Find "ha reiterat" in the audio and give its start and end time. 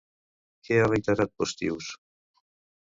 0.79-1.33